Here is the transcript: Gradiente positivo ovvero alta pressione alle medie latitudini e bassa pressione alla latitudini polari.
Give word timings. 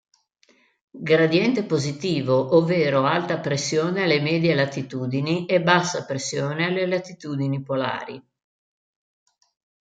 Gradiente 1.11 1.61
positivo 1.63 2.55
ovvero 2.55 3.05
alta 3.05 3.37
pressione 3.39 4.01
alle 4.01 4.19
medie 4.19 4.55
latitudini 4.55 5.45
e 5.45 5.61
bassa 5.61 6.05
pressione 6.05 6.65
alla 6.65 6.87
latitudini 6.87 7.61
polari. 7.61 8.19